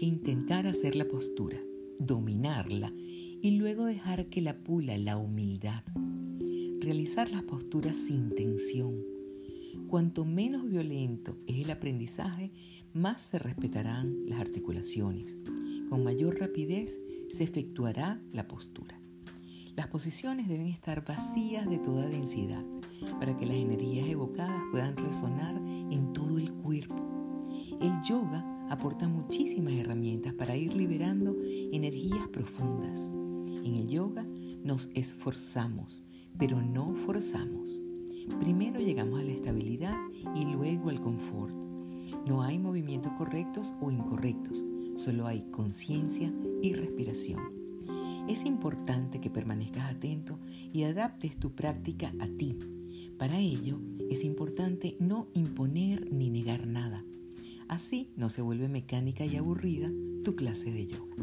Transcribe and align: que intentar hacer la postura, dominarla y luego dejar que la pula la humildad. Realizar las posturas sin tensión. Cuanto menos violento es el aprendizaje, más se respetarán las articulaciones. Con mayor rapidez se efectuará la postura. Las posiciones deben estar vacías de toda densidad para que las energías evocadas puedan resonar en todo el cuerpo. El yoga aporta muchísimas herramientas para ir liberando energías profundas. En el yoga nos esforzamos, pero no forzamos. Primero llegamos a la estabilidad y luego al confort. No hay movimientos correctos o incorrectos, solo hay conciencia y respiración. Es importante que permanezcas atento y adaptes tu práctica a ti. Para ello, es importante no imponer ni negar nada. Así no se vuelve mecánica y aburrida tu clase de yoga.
que 0.00 0.06
intentar 0.06 0.66
hacer 0.66 0.94
la 0.94 1.06
postura, 1.06 1.58
dominarla 1.98 2.92
y 2.96 3.58
luego 3.58 3.84
dejar 3.84 4.26
que 4.26 4.40
la 4.40 4.56
pula 4.56 4.96
la 4.96 5.16
humildad. 5.16 5.82
Realizar 6.80 7.30
las 7.30 7.42
posturas 7.42 7.96
sin 7.96 8.34
tensión. 8.34 8.94
Cuanto 9.88 10.24
menos 10.24 10.68
violento 10.68 11.36
es 11.46 11.64
el 11.64 11.70
aprendizaje, 11.70 12.52
más 12.94 13.20
se 13.20 13.38
respetarán 13.38 14.26
las 14.26 14.40
articulaciones. 14.40 15.38
Con 15.88 16.04
mayor 16.04 16.38
rapidez 16.40 16.98
se 17.28 17.44
efectuará 17.44 18.22
la 18.32 18.48
postura. 18.48 19.00
Las 19.76 19.88
posiciones 19.88 20.48
deben 20.48 20.68
estar 20.68 21.04
vacías 21.04 21.68
de 21.68 21.78
toda 21.78 22.08
densidad 22.08 22.64
para 23.18 23.36
que 23.36 23.46
las 23.46 23.56
energías 23.56 24.08
evocadas 24.08 24.62
puedan 24.70 24.96
resonar 24.96 25.56
en 25.56 26.12
todo 26.12 26.38
el 26.38 26.52
cuerpo. 26.52 27.06
El 27.80 27.92
yoga 28.08 28.49
aporta 28.70 29.08
muchísimas 29.08 29.74
herramientas 29.74 30.32
para 30.32 30.56
ir 30.56 30.74
liberando 30.74 31.36
energías 31.72 32.28
profundas. 32.28 33.10
En 33.64 33.74
el 33.74 33.88
yoga 33.88 34.24
nos 34.64 34.90
esforzamos, 34.94 36.02
pero 36.38 36.62
no 36.62 36.94
forzamos. 36.94 37.82
Primero 38.38 38.80
llegamos 38.80 39.20
a 39.20 39.24
la 39.24 39.32
estabilidad 39.32 39.96
y 40.36 40.44
luego 40.44 40.88
al 40.88 41.00
confort. 41.00 41.54
No 42.26 42.42
hay 42.42 42.58
movimientos 42.58 43.12
correctos 43.18 43.72
o 43.80 43.90
incorrectos, 43.90 44.62
solo 44.96 45.26
hay 45.26 45.42
conciencia 45.50 46.32
y 46.62 46.72
respiración. 46.74 47.40
Es 48.28 48.44
importante 48.44 49.20
que 49.20 49.30
permanezcas 49.30 49.90
atento 49.90 50.38
y 50.72 50.84
adaptes 50.84 51.36
tu 51.36 51.52
práctica 51.56 52.12
a 52.20 52.28
ti. 52.28 52.56
Para 53.18 53.40
ello, 53.40 53.80
es 54.08 54.22
importante 54.22 54.96
no 55.00 55.26
imponer 55.34 56.12
ni 56.12 56.30
negar 56.30 56.66
nada. 56.66 56.99
Así 57.80 58.12
no 58.14 58.28
se 58.28 58.42
vuelve 58.42 58.68
mecánica 58.68 59.24
y 59.24 59.38
aburrida 59.38 59.90
tu 60.22 60.36
clase 60.36 60.70
de 60.70 60.86
yoga. 60.86 61.16